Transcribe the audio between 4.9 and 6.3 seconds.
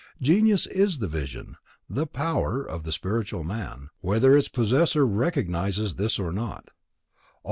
recognizes this